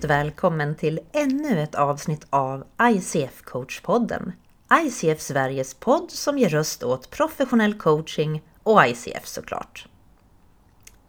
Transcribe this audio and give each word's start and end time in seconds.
Varmt 0.00 0.10
välkommen 0.10 0.74
till 0.74 1.00
ännu 1.12 1.62
ett 1.62 1.74
avsnitt 1.74 2.26
av 2.30 2.64
ICF 2.82 3.42
Coachpodden. 3.42 4.32
ICF 4.72 5.20
Sveriges 5.20 5.74
podd 5.74 6.10
som 6.10 6.38
ger 6.38 6.48
röst 6.48 6.82
åt 6.82 7.10
professionell 7.10 7.74
coaching 7.74 8.42
och 8.62 8.86
ICF 8.86 9.26
såklart. 9.26 9.88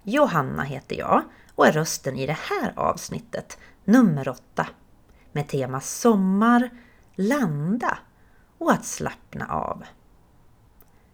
Johanna 0.03 0.63
heter 0.63 0.95
jag 0.95 1.23
och 1.55 1.67
är 1.67 1.71
rösten 1.71 2.17
i 2.17 2.27
det 2.27 2.37
här 2.49 2.73
avsnittet, 2.75 3.57
nummer 3.85 4.29
åtta, 4.29 4.67
med 5.31 5.47
tema 5.47 5.81
sommar, 5.81 6.69
landa 7.15 7.97
och 8.57 8.71
att 8.71 8.85
slappna 8.85 9.47
av. 9.47 9.83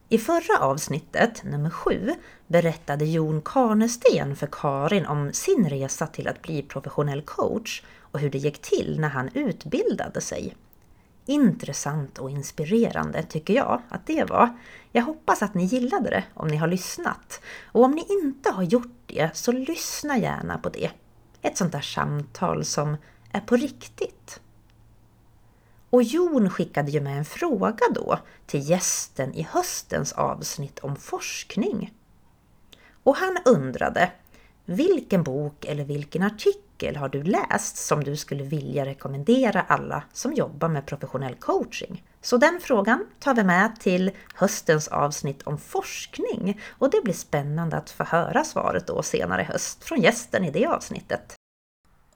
I 0.10 0.18
förra 0.18 0.60
avsnittet, 0.60 1.44
nummer 1.44 1.70
sju, 1.70 2.14
berättade 2.48 3.06
Jon 3.06 3.42
Karnesten 3.42 4.36
för 4.36 4.48
Karin 4.52 5.06
om 5.06 5.34
sin 5.34 5.70
resa 5.70 6.08
till 6.08 6.28
att 6.28 6.42
bli 6.42 6.62
professionell 6.62 7.22
coach 7.22 7.84
och 8.00 8.20
hur 8.20 8.30
det 8.30 8.38
gick 8.38 8.62
till 8.62 9.00
när 9.00 9.10
han 9.10 9.30
utbildade 9.34 10.22
sig. 10.22 10.56
Intressant 11.26 12.18
och 12.18 12.30
inspirerande 12.30 13.24
tycker 13.24 13.54
jag 13.54 13.82
att 13.90 14.08
det 14.08 14.24
var. 14.24 14.58
Jag 14.92 15.04
hoppas 15.04 15.42
att 15.42 15.54
ni 15.54 15.64
gillade 15.64 16.10
det 16.10 16.24
om 16.34 16.48
ni 16.48 16.58
har 16.58 16.68
lyssnat. 16.68 17.42
Och 17.66 17.84
om 17.84 17.92
ni 17.92 18.06
inte 18.10 18.52
har 18.52 18.64
gjort 18.64 19.02
det 19.06 19.30
så 19.34 19.52
lyssna 19.52 20.18
gärna 20.18 20.58
på 20.58 20.70
det. 20.70 20.90
Ett 21.42 21.58
sånt 21.58 21.72
där 21.72 21.82
samtal 21.82 22.66
som 22.66 22.98
är 23.32 23.40
på 23.40 23.56
riktigt. 23.56 24.40
Och 25.98 26.04
Jon 26.04 26.50
skickade 26.50 26.92
ju 26.92 27.02
med 27.02 27.18
en 27.18 27.26
fråga 27.26 27.86
då 27.96 28.20
till 28.46 28.70
gästen 28.70 29.34
i 29.34 29.44
höstens 29.44 30.14
avsnitt 30.14 30.80
om 30.80 30.96
forskning. 30.96 31.94
Och 33.04 33.16
han 33.16 33.38
undrade 33.46 34.12
vilken 34.66 35.24
bok 35.24 35.66
eller 35.66 35.84
vilken 35.84 36.24
artikel 36.24 36.96
har 36.96 37.10
du 37.10 37.24
läst 37.24 37.78
som 37.78 38.04
du 38.04 38.16
skulle 38.18 38.44
vilja 38.44 38.86
rekommendera 38.86 39.62
alla 39.62 40.04
som 40.14 40.34
jobbar 40.34 40.70
med 40.70 40.86
professionell 40.86 41.36
coaching? 41.36 42.04
Så 42.22 42.38
den 42.38 42.60
frågan 42.62 43.06
tar 43.20 43.34
vi 43.34 43.44
med 43.44 43.80
till 43.80 44.12
höstens 44.36 44.88
avsnitt 44.88 45.44
om 45.44 45.58
forskning 45.58 46.62
och 46.70 46.90
det 46.92 47.02
blir 47.04 47.14
spännande 47.14 47.78
att 47.78 47.90
få 47.90 48.04
höra 48.04 48.44
svaret 48.44 48.88
då 48.88 49.04
senare 49.04 49.42
i 49.42 49.46
höst 49.46 49.84
från 49.84 50.02
gästen 50.02 50.46
i 50.46 50.52
det 50.52 50.66
avsnittet. 50.66 51.37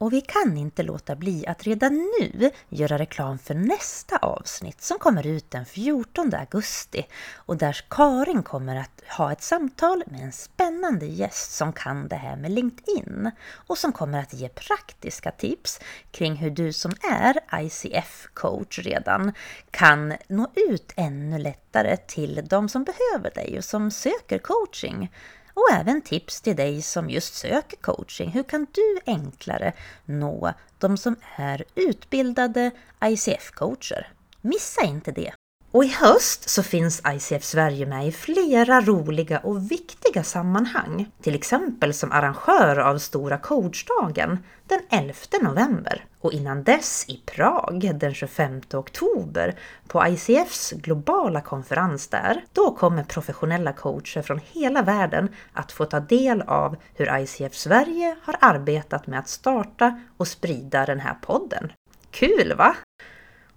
Och 0.02 0.14
vi 0.14 0.22
kan 0.22 0.58
inte 0.58 0.84
låta 0.84 1.16
bli 1.16 1.48
att 1.48 1.64
redan 1.64 2.12
nu 2.20 2.52
göra 2.70 2.98
reklam 2.98 3.40
för 3.40 3.54
nästa 3.54 4.18
avsnitt 4.18 4.82
som 4.82 5.00
kommer 5.00 5.28
ut 5.28 5.52
den 5.52 5.66
14 5.66 6.34
augusti. 6.34 7.08
Och 7.36 7.58
där 7.58 7.82
Karin 7.90 8.44
kommer 8.44 8.76
att 8.76 9.02
ha 9.18 9.32
ett 9.32 9.42
samtal 9.42 10.04
med 10.08 10.22
en 10.22 10.32
spännande 10.32 11.06
gäst 11.06 11.52
som 11.52 11.74
kan 11.74 12.08
det 12.08 12.16
här 12.16 12.36
med 12.36 12.52
LinkedIn. 12.52 13.32
Och 13.68 13.78
som 13.78 13.92
kommer 13.92 14.20
att 14.20 14.34
ge 14.34 14.50
praktiska 14.50 15.32
tips 15.32 15.80
kring 16.12 16.36
hur 16.36 16.50
du 16.52 16.74
som 16.74 16.92
är 17.02 17.62
ICF-coach 17.64 18.80
redan 18.80 19.34
kan 19.72 20.14
nå 20.28 20.52
ut 20.56 20.94
ännu 20.96 21.38
lättare 21.38 21.98
till 21.98 22.42
de 22.50 22.70
som 22.70 22.84
behöver 22.84 23.32
dig 23.36 23.58
och 23.58 23.66
som 23.66 23.92
söker 23.92 24.38
coaching 24.38 25.10
och 25.54 25.72
även 25.72 26.02
tips 26.02 26.42
till 26.42 26.56
dig 26.56 26.82
som 26.82 27.10
just 27.10 27.34
söker 27.34 27.78
coaching. 27.78 28.30
Hur 28.30 28.44
kan 28.44 28.68
du 28.72 29.00
enklare 29.06 29.74
nå 30.06 30.54
de 30.78 30.98
som 30.98 31.16
är 31.36 31.64
utbildade 31.76 32.72
ICF-coacher? 33.00 34.08
Missa 34.42 34.84
inte 34.84 35.12
det! 35.12 35.34
Och 35.74 35.86
i 35.86 35.88
höst 35.88 36.50
så 36.50 36.64
finns 36.64 37.02
ICF 37.08 37.44
Sverige 37.44 37.86
med 37.86 38.08
i 38.08 38.12
flera 38.12 38.82
roliga 38.82 39.40
och 39.40 39.72
viktiga 39.72 40.24
sammanhang. 40.24 41.12
Till 41.22 41.36
exempel 41.36 41.94
som 41.94 42.12
arrangör 42.12 42.80
av 42.80 42.98
Stora 42.98 43.38
coachdagen 43.38 44.40
den 44.68 44.80
11 44.90 45.14
november. 45.42 46.06
Och 46.20 46.34
innan 46.34 46.64
dess 46.64 47.06
i 47.08 47.22
Prag 47.26 47.92
den 47.96 48.14
25 48.14 48.62
oktober 48.74 49.60
på 49.88 50.08
ICFs 50.08 50.72
globala 50.72 51.42
konferens 51.42 52.08
där. 52.08 52.44
Då 52.54 52.76
kommer 52.76 53.04
professionella 53.04 53.74
coacher 53.74 54.22
från 54.22 54.40
hela 54.52 54.82
världen 54.82 55.30
att 55.54 55.72
få 55.72 55.86
ta 55.86 56.00
del 56.00 56.42
av 56.42 56.76
hur 56.96 57.20
ICF 57.20 57.56
Sverige 57.56 58.16
har 58.24 58.36
arbetat 58.40 59.08
med 59.08 59.20
att 59.20 59.30
starta 59.30 60.02
och 60.18 60.28
sprida 60.28 60.86
den 60.86 61.00
här 61.00 61.16
podden. 61.22 61.72
Kul 62.12 62.54
va? 62.58 62.76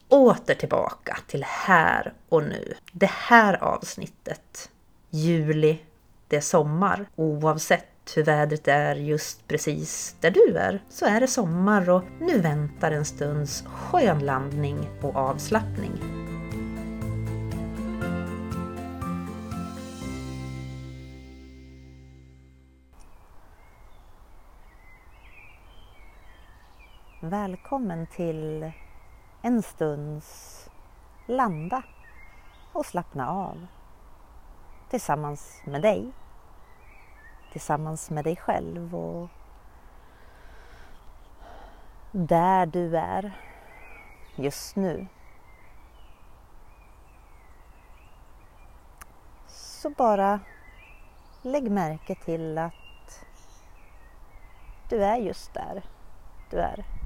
Åter 0.08 0.54
tillbaka 0.54 1.18
till 1.26 1.44
här 1.44 2.12
och 2.28 2.42
nu. 2.42 2.74
Det 2.92 3.10
här 3.10 3.64
avsnittet. 3.64 4.70
Juli, 5.10 5.78
det 6.28 6.36
är 6.36 6.40
sommar. 6.40 7.06
Oavsett 7.16 7.86
hur 8.16 8.24
vädret 8.24 8.68
är 8.68 8.94
just 8.94 9.48
precis 9.48 10.16
där 10.20 10.30
du 10.30 10.56
är 10.58 10.82
så 10.88 11.06
är 11.06 11.20
det 11.20 11.26
sommar 11.26 11.90
och 11.90 12.02
nu 12.20 12.38
väntar 12.38 12.92
en 12.92 13.04
stunds 13.04 13.64
skön 13.66 14.18
landning 14.18 14.88
och 15.02 15.16
avslappning. 15.16 15.92
Välkommen 27.20 28.06
till 28.06 28.72
en 29.44 29.62
stunds 29.62 30.70
landa 31.26 31.82
och 32.72 32.86
slappna 32.86 33.30
av. 33.30 33.66
Tillsammans 34.90 35.62
med 35.64 35.82
dig, 35.82 36.12
tillsammans 37.52 38.10
med 38.10 38.24
dig 38.24 38.36
själv 38.36 38.94
och 38.94 39.28
där 42.10 42.66
du 42.66 42.96
är 42.96 43.38
just 44.34 44.76
nu. 44.76 45.06
Så 49.46 49.90
bara 49.90 50.40
lägg 51.42 51.70
märke 51.70 52.14
till 52.14 52.58
att 52.58 53.24
du 54.88 55.04
är 55.04 55.16
just 55.16 55.54
där 55.54 55.82
du 56.50 56.60
är 56.60 57.03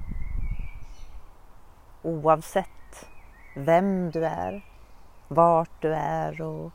oavsett 2.03 3.09
vem 3.55 4.11
du 4.11 4.27
är, 4.27 4.65
vart 5.29 5.83
du 5.83 5.95
är 5.95 6.41
och 6.41 6.73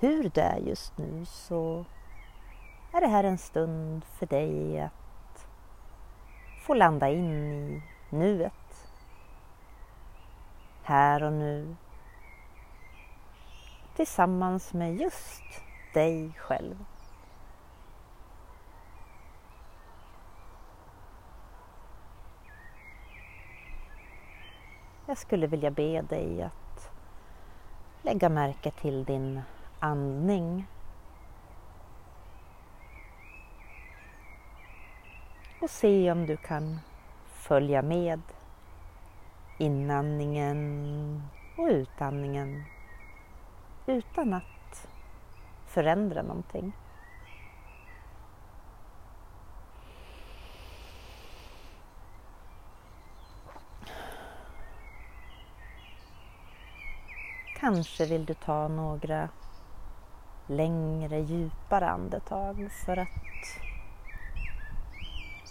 hur 0.00 0.28
du 0.28 0.40
är 0.40 0.56
just 0.56 0.98
nu 0.98 1.24
så 1.26 1.84
är 2.92 3.00
det 3.00 3.06
här 3.06 3.24
en 3.24 3.38
stund 3.38 4.04
för 4.04 4.26
dig 4.26 4.80
att 4.80 5.46
få 6.62 6.74
landa 6.74 7.08
in 7.08 7.32
i 7.32 7.82
nuet. 8.10 8.52
Här 10.82 11.22
och 11.22 11.32
nu. 11.32 11.76
Tillsammans 13.96 14.72
med 14.72 14.96
just 14.96 15.42
dig 15.94 16.32
själv. 16.36 16.84
Jag 25.12 25.18
skulle 25.18 25.46
vilja 25.46 25.70
be 25.70 26.02
dig 26.02 26.42
att 26.42 26.90
lägga 28.02 28.28
märke 28.28 28.70
till 28.70 29.04
din 29.04 29.40
andning. 29.78 30.66
Och 35.60 35.70
se 35.70 36.12
om 36.12 36.26
du 36.26 36.36
kan 36.36 36.78
följa 37.26 37.82
med 37.82 38.20
inandningen 39.58 41.22
och 41.58 41.66
utandningen 41.66 42.64
utan 43.86 44.34
att 44.34 44.88
förändra 45.66 46.22
någonting. 46.22 46.72
Kanske 57.62 58.06
vill 58.06 58.24
du 58.24 58.34
ta 58.34 58.68
några 58.68 59.28
längre, 60.46 61.20
djupare 61.20 61.88
andetag 61.88 62.68
för 62.86 62.96
att 62.96 63.08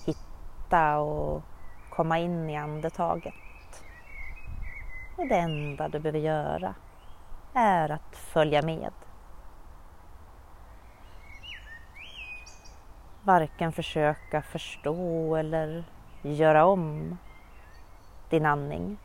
hitta 0.05 0.97
och 0.99 1.41
komma 1.89 2.19
in 2.19 2.49
i 2.49 2.57
andetaget. 2.57 3.33
Och 5.17 5.27
det 5.27 5.35
enda 5.35 5.89
du 5.89 5.99
behöver 5.99 6.19
göra 6.19 6.75
är 7.53 7.89
att 7.89 8.15
följa 8.15 8.61
med. 8.61 8.93
Varken 13.23 13.71
försöka 13.71 14.41
förstå 14.41 15.35
eller 15.35 15.83
göra 16.21 16.65
om 16.65 17.17
din 18.29 18.45
andning. 18.45 18.97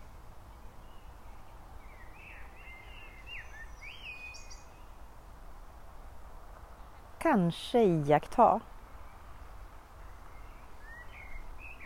Kanske 7.26 7.82
iaktta 7.82 8.60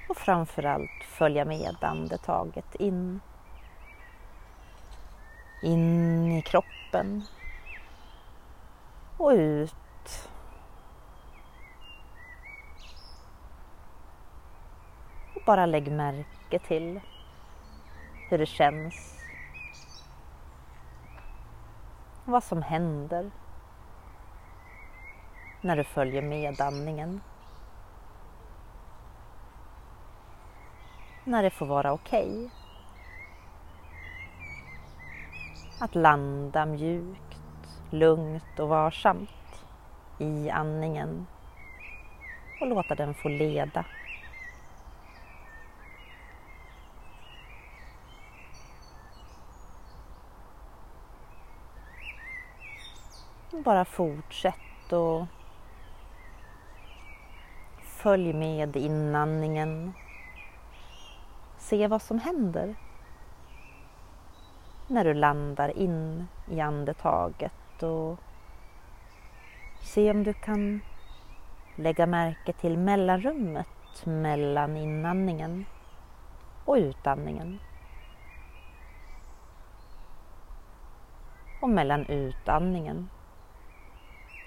Och 0.08 0.16
framförallt 0.16 1.04
följa 1.04 1.44
med 1.44 1.76
andetaget 1.80 2.74
in. 2.74 3.20
In 5.62 6.32
i 6.32 6.42
kroppen. 6.42 7.22
Och 9.16 9.30
ut. 9.30 10.30
Och 15.34 15.42
bara 15.46 15.66
lägg 15.66 15.92
märke 15.92 16.58
till 16.58 17.00
hur 18.28 18.38
det 18.38 18.46
känns. 18.46 19.24
Vad 22.24 22.44
som 22.44 22.62
händer 22.62 23.30
när 25.60 25.76
du 25.76 25.84
följer 25.84 26.22
med 26.22 26.60
andningen. 26.60 27.20
När 31.24 31.42
det 31.42 31.50
får 31.50 31.66
vara 31.66 31.92
okej. 31.92 32.28
Okay. 32.28 32.48
Att 35.80 35.94
landa 35.94 36.66
mjukt, 36.66 37.38
lugnt 37.90 38.58
och 38.58 38.68
varsamt 38.68 39.64
i 40.18 40.50
andningen 40.50 41.26
och 42.60 42.66
låta 42.66 42.94
den 42.94 43.14
få 43.14 43.28
leda. 43.28 43.84
Bara 53.50 53.84
fortsätt 53.84 54.92
och 54.92 55.26
följ 58.02 58.32
med 58.32 58.76
inandningen. 58.76 59.92
Se 61.58 61.88
vad 61.88 62.02
som 62.02 62.18
händer 62.18 62.74
när 64.86 65.04
du 65.04 65.14
landar 65.14 65.78
in 65.78 66.26
i 66.50 66.60
andetaget 66.60 67.82
och 67.82 68.18
se 69.80 70.10
om 70.10 70.24
du 70.24 70.32
kan 70.32 70.80
lägga 71.76 72.06
märke 72.06 72.52
till 72.52 72.78
mellanrummet 72.78 74.04
mellan 74.04 74.76
inandningen 74.76 75.64
och 76.64 76.74
utandningen. 76.74 77.58
Och 81.60 81.70
mellan 81.70 82.06
utandningen 82.06 83.08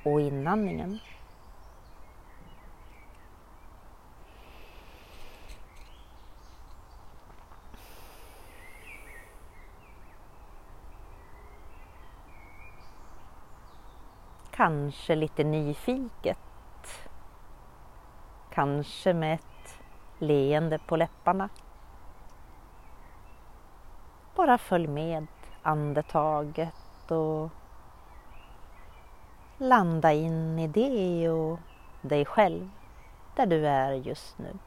och 0.03 0.21
inandningen. 0.21 0.99
Kanske 14.55 15.15
lite 15.15 15.43
nyfiket. 15.43 16.37
Kanske 18.51 19.13
med 19.13 19.33
ett 19.33 19.79
leende 20.19 20.79
på 20.79 20.95
läpparna. 20.95 21.49
Bara 24.35 24.57
följ 24.57 24.87
med 24.87 25.27
andetaget 25.63 27.11
och 27.11 27.49
landa 29.57 30.13
in 30.13 30.59
i 30.59 30.67
det 30.67 31.29
och 31.29 31.59
dig 32.01 32.25
själv 32.25 32.69
där 33.35 33.45
du 33.45 33.67
är 33.67 33.91
just 33.91 34.37
nu. 34.37 34.57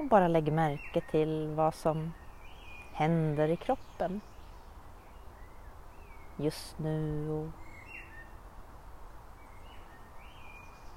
Och 0.00 0.06
bara 0.06 0.28
lägg 0.28 0.52
märke 0.52 1.00
till 1.00 1.48
vad 1.54 1.74
som 1.74 2.12
händer 2.92 3.48
i 3.48 3.56
kroppen 3.56 4.20
just 6.36 6.78
nu. 6.78 7.30
Och 7.30 7.48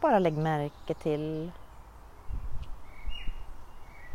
bara 0.02 0.20
lägg 0.20 0.38
märke 0.38 0.94
till 0.94 1.52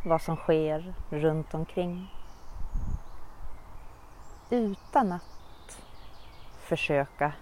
vad 0.04 0.22
som 0.22 0.36
sker 0.36 0.94
runt 1.10 1.54
omkring. 1.54 2.08
Utan 4.50 5.12
att 5.12 5.84
försöka 6.58 7.32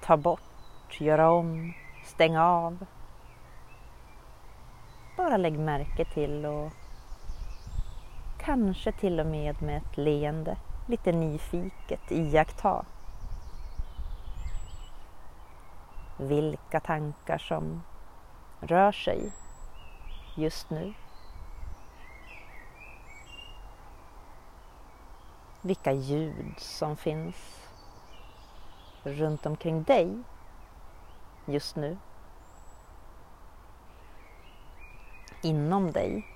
ta 0.00 0.16
bort, 0.16 1.00
göra 1.00 1.30
om, 1.30 1.74
stänga 2.04 2.44
av. 2.44 2.86
Bara 5.16 5.36
lägg 5.36 5.58
märke 5.58 6.04
till 6.04 6.46
och 6.46 6.72
kanske 8.44 8.92
till 8.92 9.20
och 9.20 9.26
med 9.26 9.62
med 9.62 9.76
ett 9.76 9.96
leende, 9.96 10.56
lite 10.86 11.12
nyfiket 11.12 12.10
iaktta 12.10 12.84
vilka 16.16 16.80
tankar 16.80 17.38
som 17.38 17.82
rör 18.60 18.92
sig 18.92 19.32
just 20.36 20.70
nu. 20.70 20.94
vilka 25.64 25.92
ljud 25.92 26.54
som 26.58 26.96
finns 26.96 27.60
runt 29.02 29.46
omkring 29.46 29.82
dig 29.82 30.22
just 31.46 31.76
nu. 31.76 31.98
Inom 35.42 35.92
dig. 35.92 36.26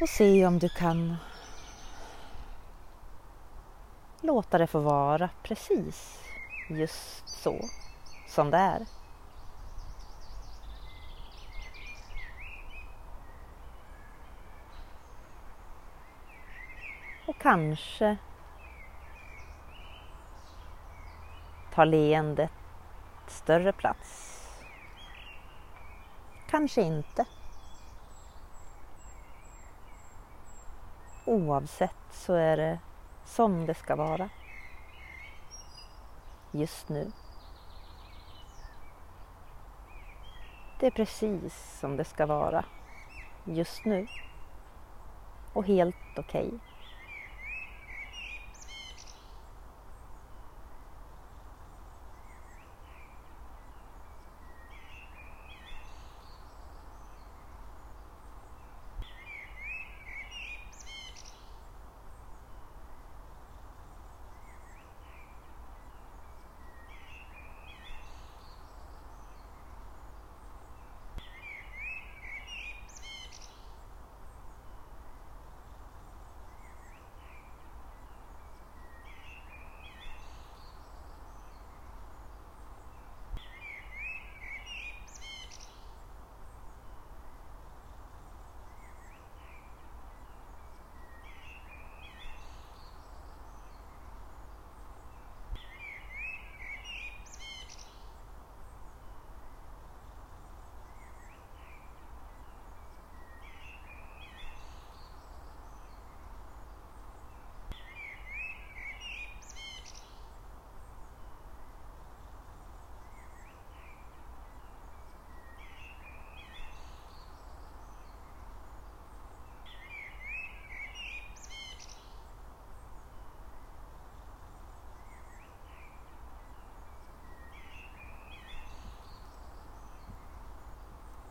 Och 0.00 0.08
se 0.08 0.46
om 0.46 0.58
du 0.58 0.68
kan 0.68 1.16
låta 4.20 4.58
det 4.58 4.66
få 4.66 4.80
vara 4.80 5.30
precis 5.42 6.24
just 6.68 7.28
så 7.28 7.60
som 8.28 8.50
det 8.50 8.56
är. 8.56 8.86
Och 17.26 17.38
kanske 17.38 18.16
tar 21.74 21.86
leendet 21.86 22.50
större 23.26 23.72
plats. 23.72 24.42
Kanske 26.50 26.82
inte. 26.82 27.24
Oavsett 31.28 31.96
så 32.10 32.34
är 32.34 32.56
det 32.56 32.78
som 33.24 33.66
det 33.66 33.74
ska 33.74 33.96
vara. 33.96 34.28
Just 36.52 36.88
nu. 36.88 37.12
Det 40.80 40.86
är 40.86 40.90
precis 40.90 41.78
som 41.80 41.96
det 41.96 42.04
ska 42.04 42.26
vara 42.26 42.64
just 43.44 43.84
nu. 43.84 44.06
Och 45.52 45.66
helt 45.66 45.96
okej. 46.16 46.46
Okay. 46.46 46.67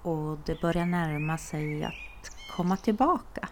Och 0.07 0.37
det 0.45 0.61
börjar 0.61 0.85
närma 0.85 1.37
sig 1.37 1.83
att 1.83 2.31
komma 2.55 2.77
tillbaka. 2.77 3.49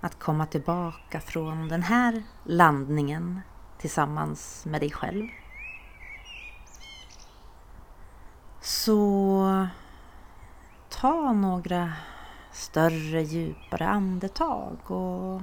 Att 0.00 0.18
komma 0.18 0.46
tillbaka 0.46 1.20
från 1.20 1.68
den 1.68 1.82
här 1.82 2.22
landningen 2.44 3.40
tillsammans 3.78 4.66
med 4.66 4.80
dig 4.80 4.90
själv. 4.90 5.28
Så 8.60 9.68
ta 10.88 11.32
några 11.32 11.92
större 12.52 13.22
djupare 13.22 13.88
andetag 13.88 14.90
och 14.90 15.42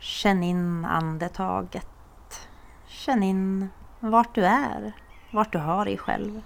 känn 0.00 0.42
in 0.42 0.84
andetaget. 0.84 1.91
Känn 3.04 3.22
in 3.22 3.68
vart 4.00 4.34
du 4.34 4.44
är, 4.46 4.92
vart 5.30 5.52
du 5.52 5.58
har 5.58 5.84
dig 5.84 5.98
själv. 5.98 6.42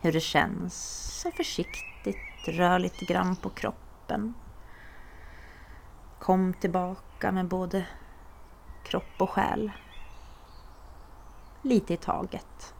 Hur 0.00 0.12
det 0.12 0.20
känns. 0.20 0.74
Så 1.22 1.30
försiktigt 1.30 2.48
rör 2.48 2.78
lite 2.78 3.04
grann 3.04 3.36
på 3.36 3.50
kroppen. 3.50 4.34
Kom 6.18 6.54
tillbaka 6.54 7.32
med 7.32 7.48
både 7.48 7.86
kropp 8.84 9.14
och 9.18 9.30
själ. 9.30 9.70
Lite 11.62 11.94
i 11.94 11.96
taget. 11.96 12.74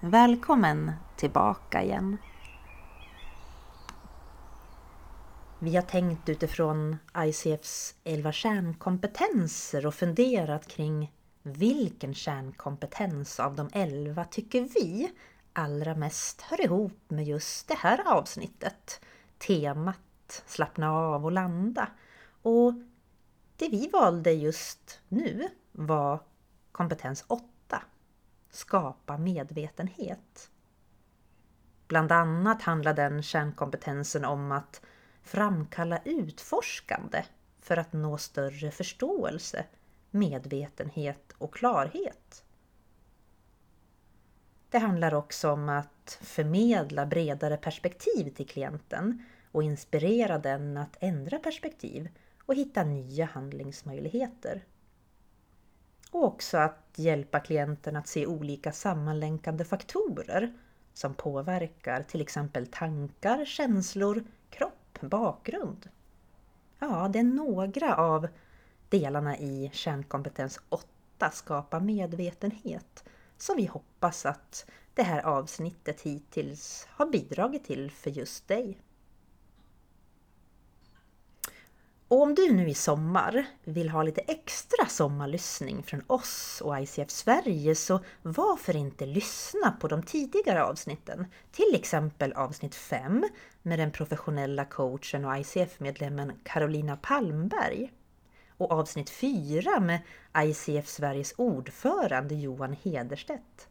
Välkommen 0.00 0.92
tillbaka 1.16 1.82
igen. 1.82 2.18
Vi 5.62 5.76
har 5.76 5.82
tänkt 5.82 6.28
utifrån 6.28 6.96
ICFs 7.16 7.94
11 8.04 8.32
kärnkompetenser 8.32 9.86
och 9.86 9.94
funderat 9.94 10.68
kring 10.68 11.12
vilken 11.42 12.14
kärnkompetens 12.14 13.40
av 13.40 13.56
de 13.56 13.70
11 13.72 14.24
tycker 14.24 14.60
vi 14.60 15.12
allra 15.52 15.94
mest 15.94 16.40
hör 16.40 16.60
ihop 16.60 17.00
med 17.08 17.24
just 17.24 17.68
det 17.68 17.74
här 17.74 18.08
avsnittet. 18.08 19.00
Temat 19.38 20.42
slappna 20.46 20.92
av 20.92 21.24
och 21.24 21.32
landa. 21.32 21.88
Och 22.42 22.74
det 23.56 23.68
vi 23.68 23.88
valde 23.88 24.32
just 24.32 25.00
nu 25.08 25.48
var 25.72 26.20
kompetens 26.72 27.24
8. 27.28 27.82
Skapa 28.50 29.18
medvetenhet. 29.18 30.50
Bland 31.86 32.12
annat 32.12 32.62
handlar 32.62 32.94
den 32.94 33.22
kärnkompetensen 33.22 34.24
om 34.24 34.52
att 34.52 34.80
framkalla 35.30 36.00
utforskande 36.04 37.24
för 37.60 37.76
att 37.76 37.92
nå 37.92 38.18
större 38.18 38.70
förståelse, 38.70 39.64
medvetenhet 40.10 41.32
och 41.38 41.54
klarhet. 41.54 42.44
Det 44.70 44.78
handlar 44.78 45.14
också 45.14 45.50
om 45.50 45.68
att 45.68 46.18
förmedla 46.22 47.06
bredare 47.06 47.56
perspektiv 47.56 48.34
till 48.34 48.48
klienten 48.48 49.24
och 49.52 49.62
inspirera 49.62 50.38
den 50.38 50.76
att 50.76 50.96
ändra 51.00 51.38
perspektiv 51.38 52.08
och 52.46 52.54
hitta 52.54 52.84
nya 52.84 53.24
handlingsmöjligheter. 53.24 54.64
Och 56.10 56.24
också 56.24 56.58
att 56.58 56.92
hjälpa 56.96 57.40
klienten 57.40 57.96
att 57.96 58.08
se 58.08 58.26
olika 58.26 58.72
sammanlänkande 58.72 59.64
faktorer 59.64 60.52
som 60.94 61.14
påverkar 61.14 62.02
till 62.02 62.20
exempel 62.20 62.66
tankar, 62.66 63.44
känslor, 63.44 64.24
kropp, 64.50 64.79
bakgrund. 65.00 65.88
Ja, 66.78 67.08
det 67.12 67.18
är 67.18 67.22
några 67.22 67.96
av 67.96 68.28
delarna 68.88 69.38
i 69.38 69.70
kärnkompetens 69.72 70.60
8, 70.68 71.30
skapa 71.32 71.80
medvetenhet, 71.80 73.04
som 73.36 73.56
vi 73.56 73.66
hoppas 73.66 74.26
att 74.26 74.70
det 74.94 75.02
här 75.02 75.22
avsnittet 75.22 76.00
hittills 76.00 76.86
har 76.90 77.06
bidragit 77.06 77.64
till 77.64 77.90
för 77.90 78.10
just 78.10 78.48
dig. 78.48 78.78
Och 82.10 82.22
om 82.22 82.34
du 82.34 82.52
nu 82.52 82.68
i 82.68 82.74
sommar 82.74 83.46
vill 83.64 83.88
ha 83.88 84.02
lite 84.02 84.20
extra 84.20 84.86
sommarlyssning 84.86 85.82
från 85.82 86.02
oss 86.06 86.62
och 86.64 86.80
ICF 86.80 87.10
Sverige 87.10 87.74
så 87.74 88.00
varför 88.22 88.76
inte 88.76 89.06
lyssna 89.06 89.70
på 89.80 89.88
de 89.88 90.02
tidigare 90.02 90.64
avsnitten? 90.64 91.26
Till 91.52 91.74
exempel 91.74 92.32
avsnitt 92.32 92.74
5 92.74 93.24
med 93.62 93.78
den 93.78 93.90
professionella 93.90 94.64
coachen 94.64 95.24
och 95.24 95.38
ICF-medlemmen 95.38 96.32
Carolina 96.44 96.96
Palmberg 96.96 97.92
och 98.56 98.72
avsnitt 98.72 99.10
4 99.10 99.80
med 99.80 100.00
ICF 100.38 100.88
Sveriges 100.88 101.34
ordförande 101.36 102.34
Johan 102.34 102.76
Hederstedt. 102.82 103.68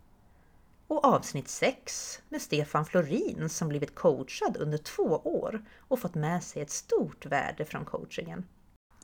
Och 0.89 1.05
avsnitt 1.05 1.47
6 1.47 2.21
med 2.29 2.41
Stefan 2.41 2.85
Florin 2.85 3.49
som 3.49 3.67
blivit 3.67 3.95
coachad 3.95 4.57
under 4.57 4.77
två 4.77 5.21
år 5.23 5.61
och 5.79 5.99
fått 5.99 6.15
med 6.15 6.43
sig 6.43 6.61
ett 6.61 6.71
stort 6.71 7.25
värde 7.25 7.65
från 7.65 7.85
coachingen. 7.85 8.45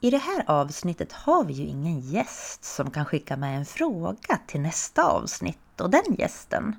I 0.02 0.10
det 0.10 0.18
här 0.18 0.44
avsnittet 0.48 1.12
har 1.12 1.44
vi 1.44 1.54
ju 1.54 1.66
ingen 1.66 2.00
gäst 2.00 2.64
som 2.64 2.92
kan 2.92 3.06
skicka 3.06 3.38
med 3.38 3.58
en 3.58 3.66
fråga 3.66 4.40
till 4.48 4.62
nästa 4.62 5.04
avsnitt 5.04 5.82
och 5.82 5.90
den 5.90 6.16
gästen. 6.18 6.76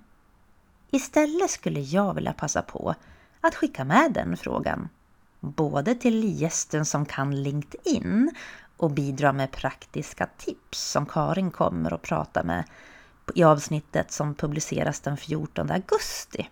Istället 0.91 1.51
skulle 1.51 1.81
jag 1.81 2.15
vilja 2.15 2.33
passa 2.33 2.63
på 2.63 2.95
att 3.41 3.55
skicka 3.55 3.85
med 3.85 4.13
den 4.13 4.37
frågan. 4.37 4.89
Både 5.41 5.95
till 5.95 6.41
gästen 6.41 6.87
som 6.87 7.07
kan 7.07 7.43
LinkedIn 7.43 8.31
och 8.77 8.91
bidra 8.91 9.33
med 9.33 9.51
praktiska 9.53 10.29
tips 10.37 10.91
som 10.91 11.07
Karin 11.07 11.51
kommer 11.51 11.95
att 11.95 12.03
prata 12.03 12.43
med 12.43 12.65
i 13.35 13.45
avsnittet 13.45 14.13
som 14.13 14.35
publiceras 14.35 15.01
den 15.01 15.17
14 15.17 15.71
augusti. 15.71 16.51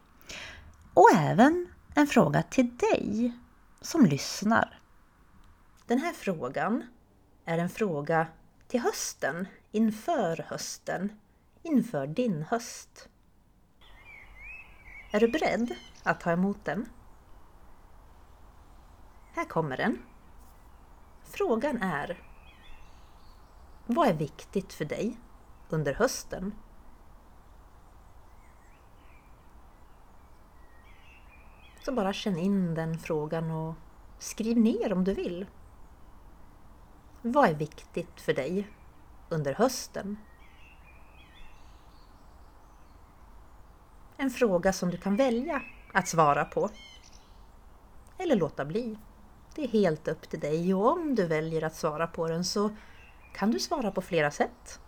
Och 0.94 1.10
även 1.14 1.68
en 1.94 2.06
fråga 2.06 2.42
till 2.42 2.76
dig 2.76 3.32
som 3.80 4.06
lyssnar. 4.06 4.80
Den 5.86 5.98
här 5.98 6.12
frågan 6.12 6.82
är 7.44 7.58
en 7.58 7.68
fråga 7.68 8.26
till 8.68 8.80
hösten, 8.80 9.48
inför 9.72 10.44
hösten, 10.48 11.12
inför 11.62 12.06
din 12.06 12.42
höst. 12.42 13.08
Är 15.10 15.20
du 15.20 15.28
beredd 15.28 15.74
att 16.02 16.20
ta 16.20 16.32
emot 16.32 16.64
den? 16.64 16.88
Här 19.34 19.44
kommer 19.44 19.76
den. 19.76 19.98
Frågan 21.24 21.82
är 21.82 22.22
Vad 23.86 24.08
är 24.08 24.14
viktigt 24.14 24.72
för 24.72 24.84
dig 24.84 25.18
under 25.68 25.94
hösten? 25.94 26.54
Så 31.84 31.92
bara 31.92 32.12
känn 32.12 32.38
in 32.38 32.74
den 32.74 32.98
frågan 32.98 33.50
och 33.50 33.74
skriv 34.18 34.58
ner 34.58 34.92
om 34.92 35.04
du 35.04 35.14
vill. 35.14 35.46
Vad 37.22 37.48
är 37.48 37.54
viktigt 37.54 38.20
för 38.20 38.34
dig 38.34 38.68
under 39.28 39.54
hösten? 39.54 40.16
En 44.16 44.30
fråga 44.30 44.72
som 44.72 44.90
du 44.90 44.96
kan 44.96 45.16
välja 45.16 45.62
att 45.92 46.08
svara 46.08 46.44
på. 46.44 46.70
Eller 48.18 48.36
låta 48.36 48.64
bli. 48.64 48.98
Det 49.54 49.64
är 49.64 49.68
helt 49.68 50.08
upp 50.08 50.28
till 50.28 50.40
dig 50.40 50.74
och 50.74 50.92
om 50.92 51.14
du 51.14 51.26
väljer 51.26 51.64
att 51.64 51.76
svara 51.76 52.06
på 52.06 52.28
den 52.28 52.44
så 52.44 52.70
kan 53.34 53.50
du 53.50 53.60
svara 53.60 53.90
på 53.90 54.00
flera 54.00 54.30
sätt. 54.30 54.80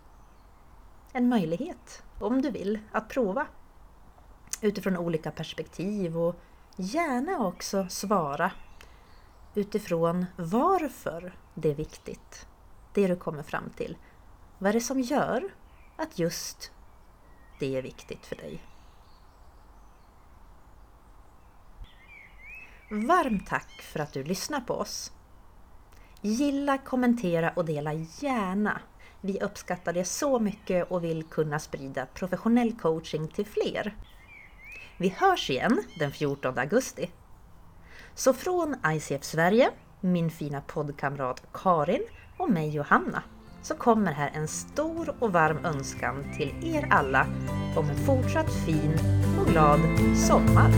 En 1.13 1.29
möjlighet, 1.29 2.03
om 2.19 2.41
du 2.41 2.51
vill, 2.51 2.79
att 2.91 3.09
prova 3.09 3.47
utifrån 4.61 4.97
olika 4.97 5.31
perspektiv 5.31 6.17
och 6.17 6.35
gärna 6.77 7.45
också 7.47 7.87
svara 7.89 8.51
utifrån 9.55 10.25
varför 10.35 11.35
det 11.53 11.71
är 11.71 11.75
viktigt, 11.75 12.47
det 12.93 13.07
du 13.07 13.15
kommer 13.15 13.43
fram 13.43 13.69
till. 13.69 13.97
Vad 14.57 14.69
är 14.69 14.73
det 14.73 14.81
som 14.81 15.01
gör 15.01 15.43
att 15.95 16.19
just 16.19 16.71
det 17.59 17.75
är 17.75 17.81
viktigt 17.81 18.25
för 18.25 18.35
dig? 18.35 18.63
Varmt 22.91 23.47
tack 23.47 23.81
för 23.81 23.99
att 23.99 24.13
du 24.13 24.23
lyssnar 24.23 24.61
på 24.61 24.73
oss! 24.73 25.11
Gilla, 26.21 26.77
kommentera 26.77 27.51
och 27.55 27.65
dela 27.65 27.93
gärna. 27.93 28.81
Vi 29.21 29.39
uppskattar 29.41 29.93
det 29.93 30.05
så 30.05 30.39
mycket 30.39 30.91
och 30.91 31.03
vill 31.03 31.23
kunna 31.23 31.59
sprida 31.59 32.05
professionell 32.05 32.73
coaching 32.79 33.27
till 33.27 33.45
fler. 33.45 33.95
Vi 34.99 35.09
hörs 35.17 35.49
igen 35.49 35.83
den 35.99 36.11
14 36.11 36.57
augusti. 36.57 37.09
Så 38.15 38.33
från 38.33 38.75
ICF 38.85 39.23
Sverige, 39.23 39.69
min 40.01 40.31
fina 40.31 40.61
poddkamrat 40.61 41.43
Karin 41.53 42.03
och 42.37 42.49
mig 42.49 42.69
Johanna 42.69 43.23
så 43.61 43.75
kommer 43.75 44.11
här 44.11 44.31
en 44.33 44.47
stor 44.47 45.15
och 45.19 45.33
varm 45.33 45.65
önskan 45.65 46.25
till 46.37 46.75
er 46.75 46.87
alla 46.89 47.27
om 47.75 47.89
en 47.89 48.05
fortsatt 48.05 48.53
fin 48.65 48.93
och 49.41 49.47
glad 49.51 49.79
sommar. 50.27 50.71